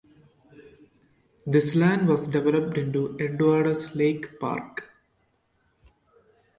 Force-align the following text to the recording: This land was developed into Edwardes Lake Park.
This 1.45 1.75
land 1.75 2.07
was 2.07 2.27
developed 2.27 2.75
into 2.75 3.15
Edwardes 3.19 3.93
Lake 3.93 4.39
Park. 4.39 4.89